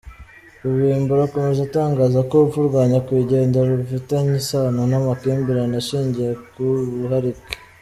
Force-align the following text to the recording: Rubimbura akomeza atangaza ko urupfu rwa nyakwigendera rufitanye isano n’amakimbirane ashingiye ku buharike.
Rubimbura 0.61 1.21
akomeza 1.25 1.61
atangaza 1.63 2.19
ko 2.27 2.33
urupfu 2.37 2.59
rwa 2.67 2.81
nyakwigendera 2.91 3.69
rufitanye 3.81 4.33
isano 4.41 4.81
n’amakimbirane 4.91 5.75
ashingiye 5.81 6.31
ku 6.53 6.61
buharike. 7.01 7.53